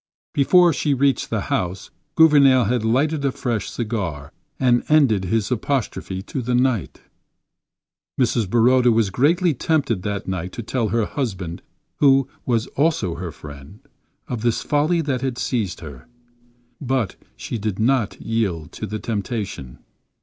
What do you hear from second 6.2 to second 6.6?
to the